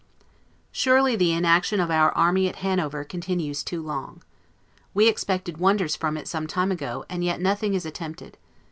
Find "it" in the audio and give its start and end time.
6.17-6.27